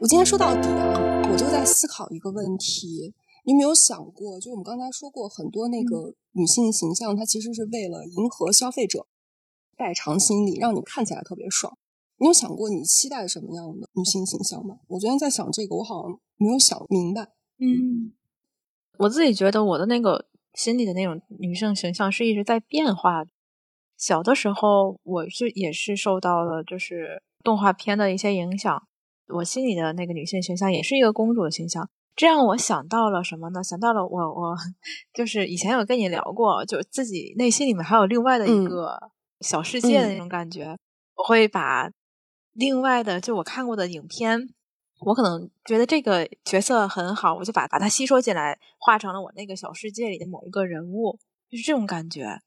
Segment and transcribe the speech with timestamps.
[0.00, 3.14] 我今天说到底啊，我就在思考一个问题：
[3.46, 9.06] 你有没有想过，就我们刚才说过很多那个女性形象，它其实是为了迎合消费者，
[9.78, 11.78] 代偿心理，让你看起来特别爽。
[12.24, 14.76] 你有想过你期待什么样的女性形象吗？
[14.88, 17.20] 我昨天在想这个，我好像没有想明白。
[17.58, 18.14] 嗯，
[18.96, 20.24] 我自己觉得我的那个
[20.54, 23.30] 心里的那种女性形象是一直在变化的。
[23.98, 28.82] 小的时候，我是也是受到了就是动画片的一些影响。
[29.28, 33.62] 我心里的那个女性形象也是一个公主的形象，这让我想到了什么呢？
[33.62, 34.56] 想到了我我
[35.12, 38.98] 就是以前有跟你聊过，就自己内心里面还有另外的一个
[39.40, 40.74] 小世界的那种感觉。
[41.16, 41.90] 我会把
[42.54, 44.48] 另外的就我看过的影片，
[45.00, 51.18] 我可能觉得这个角色很好，我就把把它吸收进来，画成了我那个小世界里的某一个人物，
[51.50, 52.40] 就是这种感觉。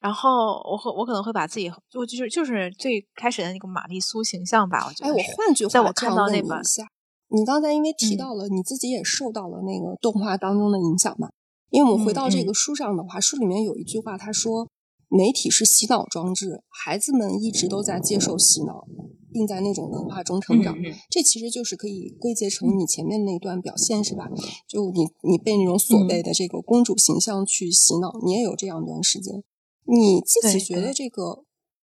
[0.00, 5.10] 然后我会我可能会把自己就就是就是最开始的那个玛丽苏形象吧，我觉得。
[5.10, 6.86] 哎，我换句话在我看到那一下，
[7.28, 11.28] 你刚才因为提到了你自己也受到了那个动画当中的影响嘛？
[11.70, 14.68] 因为我们回到这个书上的话，书里面有一句话，他说
[15.14, 18.86] 媒体是洗脑装置，孩子们一直都在接受洗脑，
[19.30, 20.74] 并在那种文化中成长。
[21.10, 24.30] 这其实就是可以归结成你前面那段表现是吧？
[24.66, 29.44] 就你你被那种所谓的这个公主形象去洗脑，你也有这样一段时间。
[29.84, 31.44] 你自己觉得这个，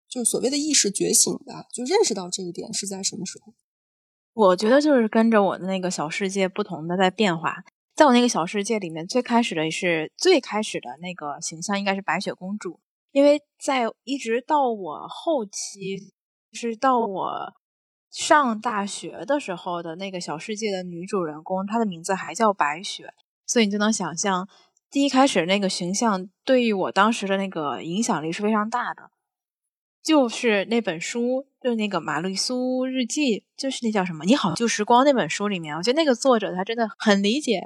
[0.10, 3.54] 就所谓的意识觉醒吧，就认识到这一点是在什么时候？
[4.34, 7.64] 我觉得就是跟着我的那个小世界不同的在变化。
[7.96, 12.80] 在我那个小世界里面，最开始的是最开始的那个形象应该是白雪公主，
[13.14, 16.12] 因为在一直到我后期，
[16.52, 17.54] 是到我
[18.10, 23.14] 上大学的时候的那个小世界的女主人公，她的名字还叫白雪，
[23.46, 24.50] 所以你就能想象。
[24.90, 29.12] 第一开始那个形象对于我当时的那个影响力是非常大的，
[30.04, 37.62] 就是那本书，就是那个《玛丽苏日记》，就是那叫什么《你好旧时光》那本书里面，我觉得那个作者他真的很理解，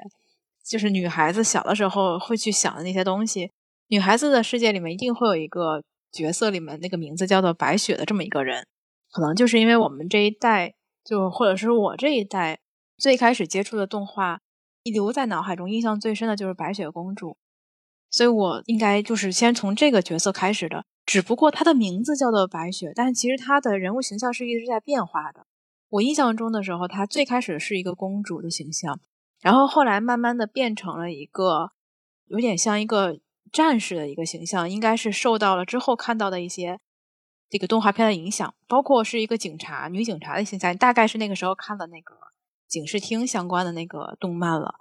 [0.65, 3.51] 就是女孩子小的时候会去想的那些东西。
[3.87, 8.65] 女孩子的世界里面一定会有一个角色，里面那个名字叫做白雪的这么一个人，
[9.11, 12.59] 可能就是因为我们这一代，就或者是我这一代
[12.97, 14.41] 最开始接触的动画。
[14.89, 17.35] 留在脑海中印象最深的就是白雪公主，
[18.09, 20.85] 所以我应该就是先从这个角色开始的。
[21.05, 25.45] 只不过她的名字叫做白雪，但是其实她的人物形象是一直在变化的。
[25.89, 28.97] 我印象中的时候，她最开始是一个公主的形象，
[29.41, 31.71] 然后后来慢慢的变成了一个
[32.27, 33.19] 有点像一个
[33.57, 36.79] 战士的一个形象，应该是受到了之后看到的一些
[37.49, 42.13] 这个动画片的影响，包括是一个警察女警察的形象，大概是那个时候看了那个。
[42.67, 44.75] 警视厅相关的那个动漫了，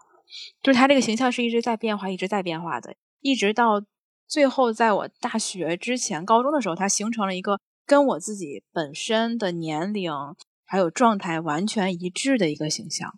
[0.61, 3.81] 就是他这个形象是一直在变化，一直在变化的，一直到
[4.27, 10.11] 最后，在我大学之前、高中的时候，他形成了一个跟我自己本身的年龄
[10.65, 13.09] 还有状态完全一致的一个形象。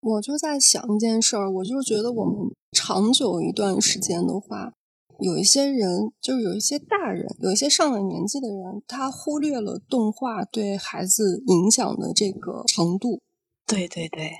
[0.00, 4.72] 我就在想一件事儿，我就觉得我们长久一段时间的话，
[5.20, 13.20] 有一些人，就是有一些大人，有一些上了年纪的人，他忽略了动画对孩子影响的这个程度。
[13.66, 14.30] 对对对，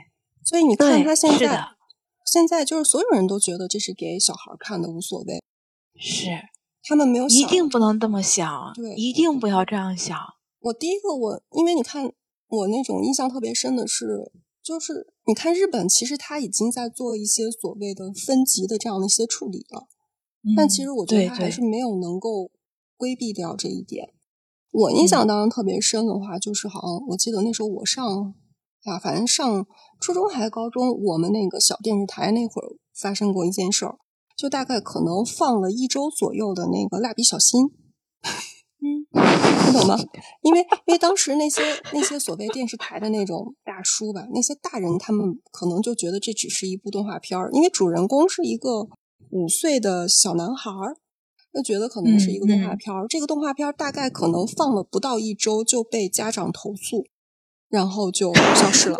[0.44, 1.64] 所以你看他现在，
[2.24, 5.42] 现在就是所有人都觉得这是给小孩看的，无所谓。
[6.00, 6.26] 是，
[6.84, 10.16] 他们没有一定不能这么想，对，一定不要这样想。
[10.60, 12.10] 我第一个，我因为你看
[12.48, 19.88] 我那种印象特别深的是，就是你看日本，其实他已经在做一些所谓的分级的这样的一些处理了，
[20.56, 22.50] 但其实我觉得他还是没有能够
[22.96, 24.12] 规避掉这一点。
[24.70, 28.34] 我印象当中特别深的话，就是好像我记得那时候我上。
[28.86, 29.66] 呀，反正上
[30.00, 33.98] 初中还是高中，我们那个小电视台那会儿发生过一件事儿，
[34.36, 37.64] 就大概可能放了一周左右的那个蜡笔小新，
[38.80, 39.02] 嗯，
[39.66, 39.98] 你懂吗？
[40.42, 41.60] 因为因为当时那些
[41.92, 48.88] 那些所谓电视台的那种大叔吧，那些大人他们可能就觉得这只是一部动画片儿，因为主人公是一个
[49.30, 50.96] 五岁的小男孩儿，
[51.52, 53.06] 就觉得可能是一个动画片儿。
[53.08, 57.06] 这个动画片儿大概可能放了不到一周就被家长投诉。
[57.70, 58.96] 然后就消失了，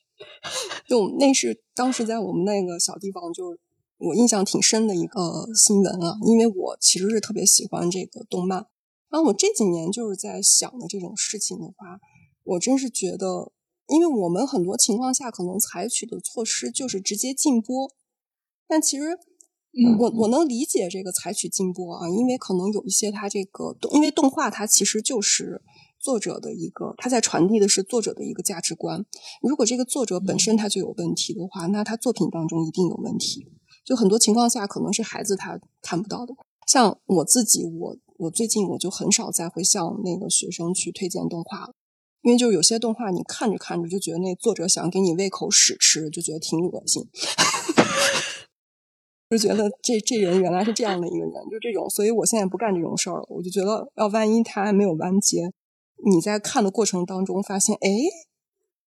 [0.88, 3.58] 就那是当时在我们那个小地方，就
[3.98, 6.16] 我印象挺深的一个新闻啊。
[6.24, 8.64] 因为我其实是特别喜欢这个动漫，
[9.10, 12.00] 然后我这几年就是在想的这种事情的话，
[12.42, 13.52] 我真是觉得，
[13.88, 17.92] 因为我们很多情况下可能采取的措施就是直接禁播，
[18.66, 19.18] 但其实，
[19.98, 25.62] 我我能理解这个采取禁播啊，因为可能有一些它这个，因为动画它其实就是。
[26.02, 29.04] 作者的一个，他在传递的是作者的一个价值观。
[29.42, 33.46] 如果这个作者本身他就有问题的话，那他作品当中一定有问题。
[33.84, 36.32] 就很多情况下，可能是孩子他看不到的。
[36.66, 41.74] 像我自己，我我最近我就很少再会向那个学生去推荐动画了，
[42.22, 47.06] 因为就有些动画你看着看着就觉得那作者想给你喂口屎吃，就觉得挺恶心。
[49.30, 53.26] 就觉得这这人原来是这样的一个人，就这种，所以我现在不干这种事儿了。
[53.28, 55.52] 我就觉得，要万一他还没有完结，
[56.04, 57.88] 你在看的过程当中发现，哎，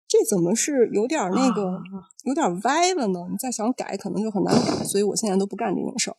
[0.06, 1.82] 这怎么是有点那个，
[2.23, 3.27] 有点歪了呢？
[3.29, 4.85] 你再想改，可能就很难改。
[4.85, 6.17] 所以我现在都不干这种事儿。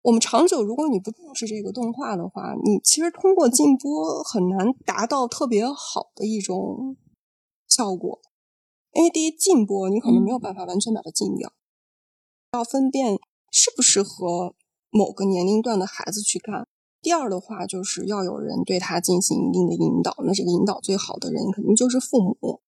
[0.00, 6.96] 我们长久，如果你不重视这个动画的话，你其实通过禁播很难达到特别好的一种
[7.68, 8.18] 效果，
[8.94, 11.52] 因为第一禁播，你可能没有办法完全把它禁掉，
[12.54, 13.18] 要分辨。
[13.52, 14.56] 适不适合
[14.90, 16.66] 某个年龄段的孩子去看？
[17.02, 20.14] 第二的话，就是要有人对他进行一定的引导。
[20.24, 22.62] 那这个引导最好的人肯定就是父母。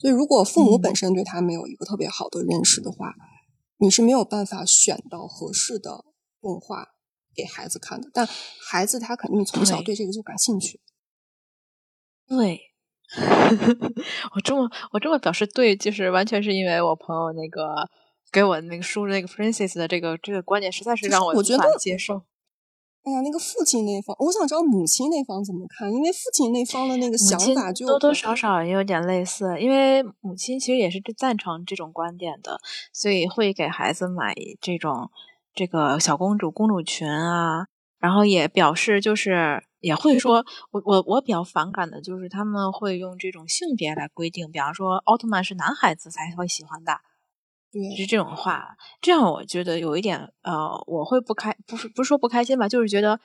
[0.00, 3.14] 所以，如果父母本身对他没有一个特别好的认识的话，
[3.78, 6.04] 你是没有办法选到合适的
[6.40, 6.88] 动画
[7.34, 8.10] 给孩子看的。
[8.12, 8.26] 但
[8.68, 10.80] 孩子他肯定从小对这个就感兴趣。
[12.26, 12.60] 对，
[14.34, 17.88] 我这么我这么表示对，就是完全是因为我朋友那个。
[18.32, 22.22] 给我那个输入那个 Francis 的这个这个观点实在是让我无法接受。
[23.04, 32.58] 哎呀，那个父亲那方，我想知道母亲那方怎么看，因为父亲那方的那个想法就多多少少也有点类似，因为母亲其实也是赞成这种观点的，
[32.92, 35.08] 所以会给孩子买这种
[35.54, 37.68] 这个小公主公主裙啊，
[38.00, 46.98] 然后也表示就是也会说，我我我比较反感的就是他们会用这种性别来规定，比方说奥特曼是男孩子才会喜欢的。
[47.96, 53.20] 是这种话，这样我觉得有一点呃，我会不开，不是不是说不开心吧，就是觉得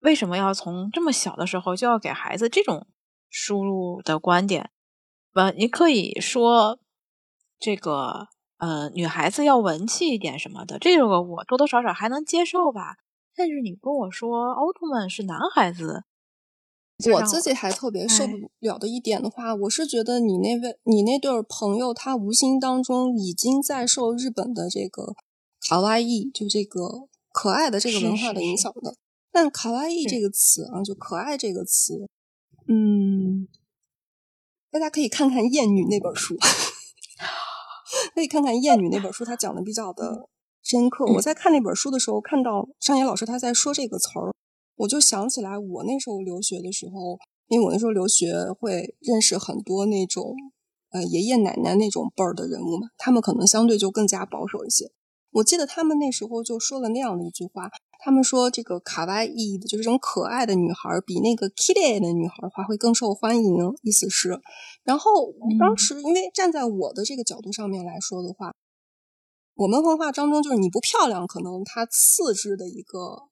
[0.00, 2.86] 为什么要从这么小的时候就要给孩子这种
[3.28, 4.70] 输入的观点？
[5.34, 6.78] 呃，你可以说
[7.58, 8.28] 这个
[8.58, 12.96] 呃，女孩子要文气一点什么的，这个我多多少少还能接受吧。
[13.36, 16.04] 但是你跟我说奥特曼是男孩子。
[17.12, 25.14] 我自己还特别受不了的一点的话，我是觉得你那位你那对朋友，他无心当中已经在受日本的这个
[25.60, 28.96] 卡哇伊，就这个可爱的这个文化的影响的。
[29.32, 32.08] 但卡哇伊这个词啊，就可爱这个词，
[32.68, 33.46] 嗯，
[34.70, 36.36] 大家可以看看《艳女》那本书，
[38.14, 40.28] 可以看看《艳女》那本书，它讲的比较的
[40.62, 41.04] 深刻。
[41.06, 44.34] 我在看那本书的时候，看到上野老师他在说这个词儿。
[44.80, 47.18] 我就想起来，我那时候留学的时候，
[47.48, 50.34] 因为我那时候留学会认识很多那种
[50.90, 54.90] 呃爷爷奶奶那种辈儿的人物嘛，他们可能相对就更加保守一些。
[55.32, 57.68] 我记得他们那时候就说了那样的一句话，
[58.02, 63.74] 他们说这个卡哇伊的，就是这种可爱的女孩，比那个 kitty 的女孩话会更受欢迎。
[63.82, 64.40] 意思是，
[64.82, 65.10] 然后
[65.58, 68.54] 当时因为站在我的这个角度上面来说的话，
[69.56, 73.28] 我们文化当中就是你不漂亮，可能它次之的一个。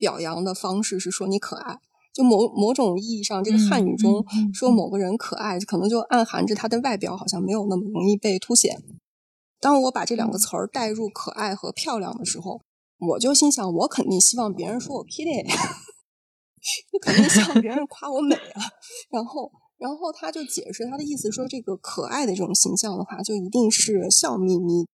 [0.00, 1.78] 表扬的方式是说你可爱，
[2.14, 4.24] 就某某种意义上，这个汉语中
[4.54, 8.82] 说某个人可爱，可能就暗含着他的外表好像没有那么容易被凸显。
[9.60, 12.62] 当我把这两个词儿带入可爱和漂亮的时候，
[12.98, 15.44] 我就心想，我肯定希望别人说我 pretty，
[16.92, 18.62] 你肯定希望别人夸我美啊。
[19.10, 24.86] 然后，然后他就解释他的意思，说这个可爱的这种形象的话，就一定是笑眯眯。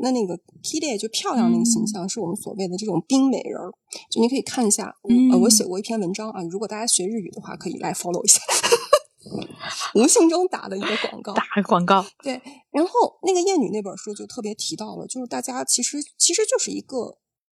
[0.00, 3.72] 那那个 Kitty 就漂亮那个形象，是我们所谓的这种冰美人儿。
[4.10, 4.94] 就你可以看一下，
[5.32, 6.42] 呃，我写过一篇文章啊。
[6.44, 8.40] 如果大家学日语的话，可以来 follow 一下。
[9.94, 12.06] 无形中打的一个广告，打个广告。
[12.22, 12.40] 对，
[12.70, 17.18] 然后那个艳女那本书就特别提到了，就是大家其实其实就是一个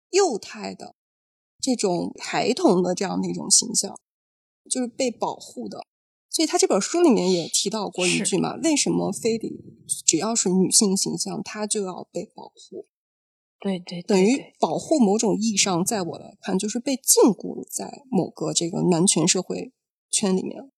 [0.10, 0.96] 幼态的
[1.62, 4.00] 这种孩童的这样的一种形象，
[4.70, 5.86] 就是被保护的。
[6.40, 9.52] 所以他这本书里面也提到过一句嘛，为什么非得
[10.06, 12.86] 只要是女性形象，她就要被保护？
[13.60, 19.74] 对对，等于保护某种意义上，在我来看，就是被禁锢在某个这个男权社会
[20.10, 20.72] 圈里面。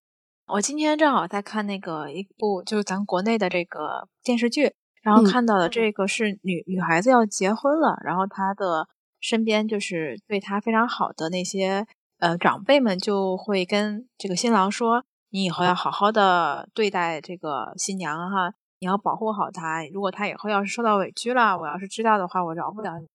[0.47, 8.87] 我今天正好在看那个一部，就是咱国内的这个电视剧，然后看到的这个是女女孩子要结婚了，然后她的
[9.19, 11.85] 身边就是对她非常好的那些
[12.17, 15.05] 呃长辈们就会跟这个新郎说。
[15.31, 19.83] 你以后要好好的对待这个新娘哈，你要保护好她。
[19.87, 23.07] 如果她以后要是受到委屈了，我要是知道的话，我饶不了你。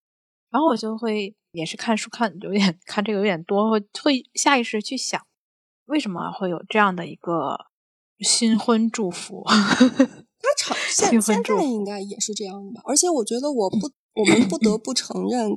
[0.51, 5.21] 然后我就会也是看书看有点看这个有点多，会会下意识去想，
[5.85, 7.67] 为什么会有这样的一个
[8.21, 9.45] 新婚祝福？
[10.39, 12.83] 他常现现在应该也是这样的吧？
[12.87, 15.51] 而且我觉得我不，我们不得不承认，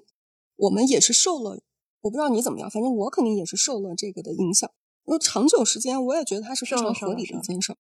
[0.58, 1.62] 我们也是受了，
[2.02, 4.70] 我不知道你怎么样，反正我肯定也是受了这个的影响。
[5.10, 7.76] 因为长久时间，我也觉得它是非常合理的一件事。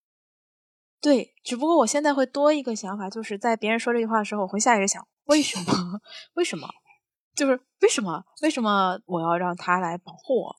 [0.99, 6.01] 对，只不过我现在会多一个想法，就是在别人说这句话的时候，我会下意识想：为什么？
[6.33, 6.67] 为什么？
[7.35, 8.23] 就是为什么？
[8.41, 10.55] 为什么我要让他来保护我？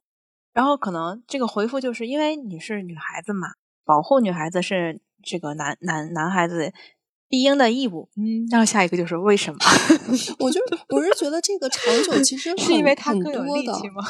[0.53, 3.49] 然后可能这个回复就是因为你是女孩子嘛，
[3.85, 6.73] 保护女孩子是这个男男男孩子
[7.29, 8.09] 必应的义务。
[8.17, 9.59] 嗯，然后下一个就是为什么？
[10.39, 10.61] 我就
[10.91, 14.05] 我是觉得这个长久其实 是因为他更有力气吗？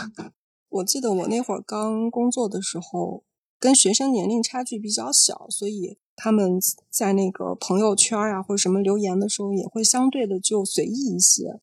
[0.71, 3.25] 我记得我那会儿刚工作的时候，
[3.59, 11.61] 跟学生年龄差距比较小，所以他们在那个朋友圈啊或者什么留言的时候，也会相对的就随意一些。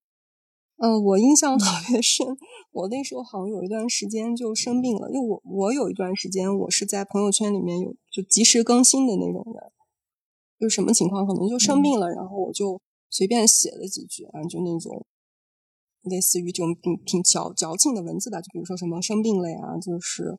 [0.79, 2.37] 嗯，我印象特别深，
[2.71, 9.71] 我那时候好像有一段时间就生病了，因为我我有一段时间我是在朋友圈里面有就及时更新的那种人，
[10.59, 15.05] 就什么情况可能就生病了，然后我就随便写了几句啊，就那种。
[16.07, 20.37] 类似于这种挺挺矫矫情的文字吧，就比如说什么生病了呀，就是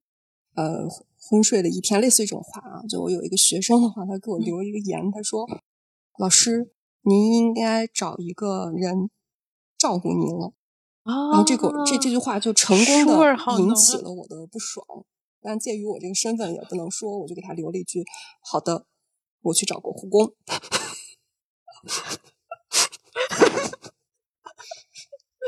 [0.54, 0.86] 呃
[1.20, 2.82] 昏睡了一天，类似于这种话啊。
[2.88, 5.46] 就我有一个学生的话，他给我留一个言，他说
[6.18, 6.72] ：“老师，
[7.02, 9.10] 您应该找一个人
[9.78, 10.52] 照顾您了。”
[11.04, 14.84] 然后这个这这句话就成功的引起了我的不爽，
[15.40, 18.04] 但鉴于我这个身份也不能说，我就给他留了一句
[18.44, 18.86] ：“好的，
[19.42, 20.34] 我去找个护工。”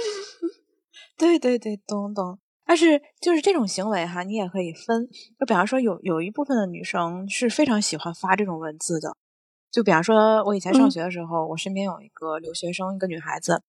[1.19, 2.39] 对对对，懂懂。
[2.65, 5.09] 但是就是这种行为哈，你也可以分。
[5.39, 9.17] 就比方说，有有一部分的女生是非常喜欢发这种文字的。
[9.73, 13.61] 就比方说，我以前上学的时候，我身边有一个留学生，一个女孩子。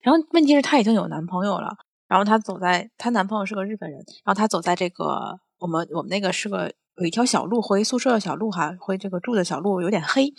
[0.00, 1.76] 然后问题是她已经有男朋友了。
[2.08, 3.98] 然后她走在，她男朋友是个日本人。
[4.24, 10.32] 然后她走在这个我们我们那个是个有一条小路回宿舍的小路哈，回这个住的小路有点黑。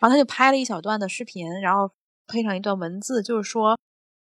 [0.00, 1.90] 然后她就拍了一小段的视频，然后
[2.28, 3.76] 配上一段文字，就是说。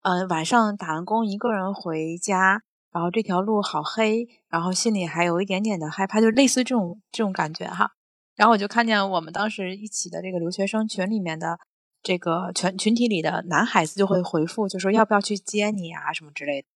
[0.07, 2.61] 嗯，晚上打完工一个人回家，
[2.93, 7.91] 然后这条路好黑，然后心里还有一点点的害怕，就类似这种这种感觉哈。
[8.37, 11.59] 然后我就看见我们当时一起的这个留学生群里面的
[12.01, 16.67] 这个群群体里的男孩子就会回复，就说要不要去接你啊什么之类的，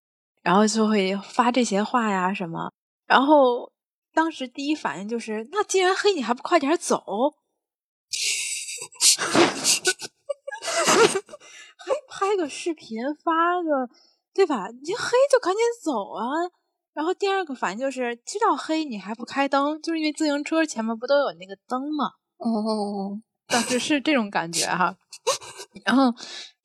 [0.41, 2.73] 然后就会发这些话呀什么。
[3.07, 3.71] 然后
[4.13, 7.01] 当时第一反应就是，那既然黑，你还不快点走？
[11.85, 13.89] 还拍个视频发个，
[14.33, 14.67] 对吧？
[14.69, 16.23] 你黑就赶紧走啊！
[16.93, 22.11] 然后第二个反应就是，知道黑你还不开灯，就是因为自行车前面不都有那个灯吗？
[22.37, 24.95] 哦，当时是这种感觉哈。
[25.85, 26.13] 然后，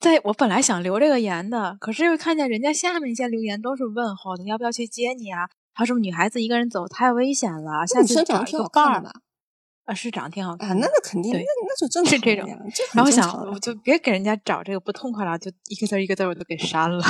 [0.00, 5.48] 在我本来想留这个言的，可是又看见人家下面一些留言都是问候的，要不要去接你啊？
[5.72, 9.12] 还有什么女孩子一个人走太危险了，下次找一个伴儿吧。
[9.86, 12.46] 啊，是长得挺好看啊，那那肯定，那那就正是这种。
[12.92, 17.02] 然后想，我就别给人家找这个不痛快了，就一个字一个字我都给删了。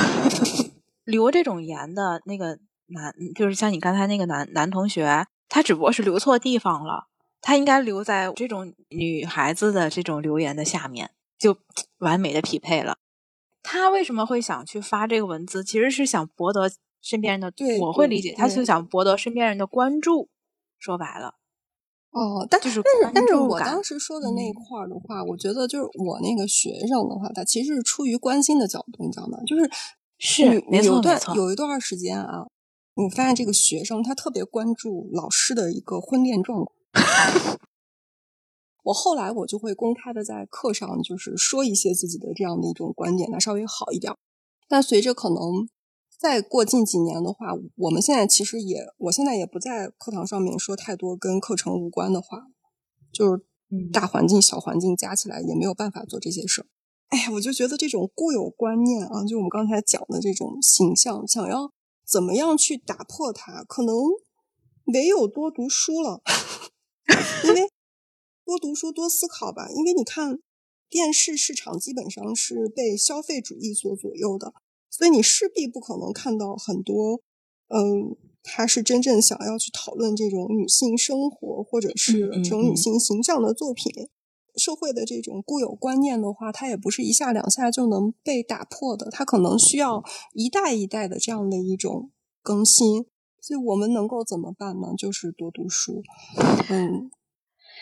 [1.03, 7.07] 留这种言的那个男，就是像你刚才那个男男同学，他只不过是留错地方了，
[7.41, 11.57] 他应该留在这种女孩子的这种留言的下面，就
[11.99, 12.99] 完美的匹配了。
[13.63, 15.63] 他为什么会想去发这个文字？
[15.63, 16.69] 其实是想博得
[17.01, 20.29] 身边人的，对，我会理解，他就想博得身边人的关注。
[20.77, 21.36] 说白了。
[22.17, 29.37] 哦，但是但是但是我当时说的那一块儿的话，我觉得就是我那个学生的话，他其实是出于关心的角度，你知道吗？
[29.45, 29.69] 就是
[30.17, 32.47] 是有段有一段时间啊，
[32.95, 36.71] 我发现这个学生他特别关注老师的一个婚恋状况。
[38.85, 44.11] 我后来我就会公开的在课上就是说一些自己的这样的一种观点，那稍微好一点。
[44.67, 45.69] 但随着可能。
[46.17, 52.47] 再过近几年的话，我们现在其实也，我现在也不在课堂上面说太多跟课程无关的话，
[53.13, 53.45] 就是
[53.93, 56.67] 大环境、小环境加起来也没有办法做这些事儿。
[57.09, 61.71] 哎呀，我就觉得这种固有观念啊，就我们刚才讲的这种形象，想要
[62.05, 63.95] 怎么样去打破它，可能
[64.93, 66.21] 唯有多读书了。
[67.45, 67.69] 因为
[68.43, 69.69] 多读书、多思考吧。
[69.69, 70.39] 因为你看，
[70.89, 74.53] 电视市场基本上是被消费主义所左右的。
[74.97, 77.21] 所以你势必不可能看到很多，
[77.67, 84.09] 嗯，他是真正想要去讨论这种女性生活或者是这种女性形象的作品。
[84.55, 92.09] 社会的这种固有观念的话，它也不是一下两下就能被打破的，它可能需要一代一代的这样的一种
[92.41, 93.05] 更新。
[93.39, 94.95] 所以我们能够怎么办呢？
[94.97, 96.01] 就是多读书，
[96.71, 97.11] 嗯。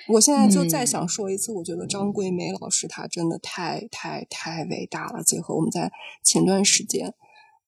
[0.08, 5.24] 我现在就再想说一次，我觉得张桂梅老师她真的太太太伟大了。
[5.24, 5.92] 结合我们在
[6.24, 7.14] 前段时间，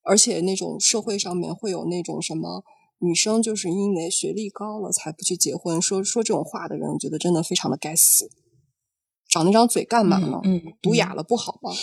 [0.03, 2.63] 而且那种社会上面会有那种什么
[2.99, 8.29] 女生就是因为学历高了才不去结婚，说说这种话的人，我觉得真的非常的该死。
[9.27, 10.41] 长那张嘴干嘛呢？
[10.81, 11.71] 读哑了不好吗？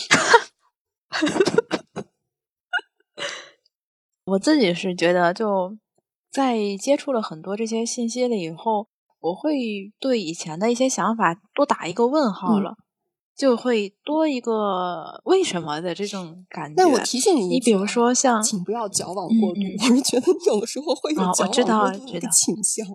[4.26, 5.76] 我自己是觉得就。
[6.34, 8.88] 在接触了很多这些信息了以后，
[9.24, 12.76] 我会对以前的一些想法多打一个问号了，
[13.34, 16.74] 就会多一个为什么的这种感觉。
[16.76, 19.60] 但我提醒你，你比如说像，请不要矫枉过度。
[19.80, 22.86] 我是觉得你有的时候会有矫枉过度的倾向。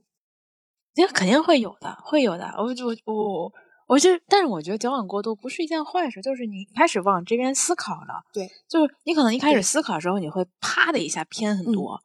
[0.93, 2.53] 这肯定会有的，会有的。
[2.59, 3.51] 我就我
[3.87, 8.21] 我就，但是我觉得矫枉过度不是一件坏事，就是你开始往这边思考了。
[8.31, 11.99] 对，就是你可能一开始思考的时候，你会啪的一下偏很多。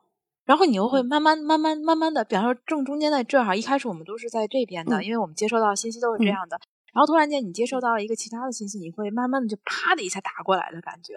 [0.44, 6.60] 然后你又会慢慢、慢慢、慢慢的，比方说正中间在这儿，一开始我们都是在这边的，因为我们接收到信息都是这样的。
[6.92, 11.14] 然后突然间你接收到了一个其他的信息，你会慢慢的就啪的一下打过来的感觉。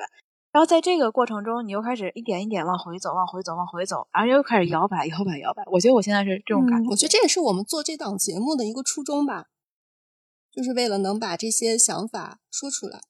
[0.52, 5.62] 然后在这个过程中，你又开始一点一点往回走、往回走、往回走，然后又开始摇摆、摇摆、摇摆。
[5.68, 6.90] 我觉得我现在是这种感觉。
[6.90, 9.48] 我觉得这也是我们做这档节目的一个初衷吧，
[10.52, 13.02] 就是为了能把这些想法说出来。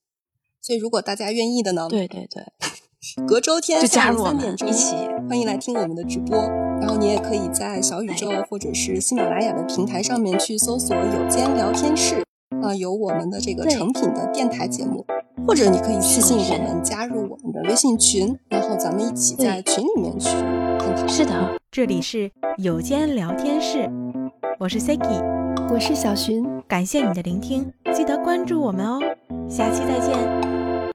[0.60, 1.88] 所以如果大家愿意的呢？
[1.88, 2.44] 对对对。
[3.26, 4.96] 隔周天下午三点钟一起，
[5.28, 6.38] 欢迎来听我们的直播。
[6.80, 12.24] 然后你也可以在小宇宙或者是喜马拉雅的平台上面去搜索“有间聊天室”，
[12.64, 15.06] 啊，有我们的这个成品的电台节目。
[15.46, 20.30] 或者你可以私信我们，加入我们的微信群，然后咱们一起在群里面去
[20.80, 21.08] 探讨。
[21.08, 23.90] 是的，这里是有间聊天室，
[24.60, 25.24] 我是 Siki，
[25.72, 29.00] 我是小寻，感谢你的聆听，记得关注我们哦，
[29.48, 30.57] 下期再见。